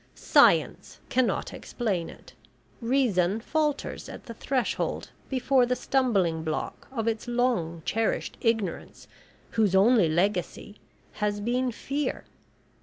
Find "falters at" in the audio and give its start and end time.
3.39-4.25